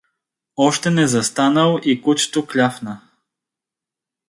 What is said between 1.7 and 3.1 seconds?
и кучето кляфна.